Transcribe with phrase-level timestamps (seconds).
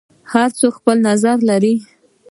[0.31, 1.75] هر څوک خپل نظر لري.